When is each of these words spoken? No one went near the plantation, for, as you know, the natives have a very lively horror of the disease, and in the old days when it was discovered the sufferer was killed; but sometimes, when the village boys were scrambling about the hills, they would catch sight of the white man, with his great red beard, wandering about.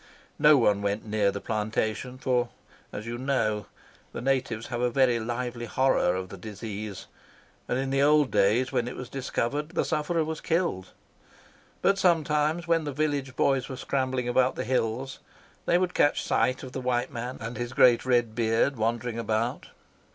No 0.39 0.57
one 0.57 0.81
went 0.81 1.05
near 1.05 1.29
the 1.29 1.39
plantation, 1.39 2.17
for, 2.17 2.49
as 2.91 3.05
you 3.05 3.19
know, 3.19 3.67
the 4.13 4.19
natives 4.19 4.65
have 4.69 4.81
a 4.81 4.89
very 4.89 5.19
lively 5.19 5.67
horror 5.67 6.15
of 6.15 6.29
the 6.29 6.37
disease, 6.39 7.05
and 7.67 7.77
in 7.77 7.91
the 7.91 8.01
old 8.01 8.31
days 8.31 8.71
when 8.71 8.87
it 8.87 8.95
was 8.95 9.09
discovered 9.09 9.69
the 9.69 9.85
sufferer 9.85 10.23
was 10.25 10.41
killed; 10.41 10.87
but 11.83 11.99
sometimes, 11.99 12.67
when 12.67 12.83
the 12.83 12.91
village 12.91 13.35
boys 13.35 13.69
were 13.69 13.77
scrambling 13.77 14.27
about 14.27 14.55
the 14.55 14.63
hills, 14.63 15.19
they 15.67 15.77
would 15.77 15.93
catch 15.93 16.23
sight 16.23 16.63
of 16.63 16.71
the 16.71 16.81
white 16.81 17.11
man, 17.11 17.37
with 17.37 17.57
his 17.57 17.71
great 17.71 18.03
red 18.03 18.33
beard, 18.33 18.77
wandering 18.77 19.19
about. 19.19 19.67